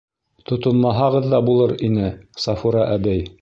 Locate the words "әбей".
2.97-3.23